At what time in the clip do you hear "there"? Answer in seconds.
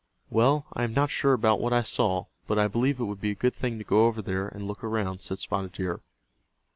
4.23-4.47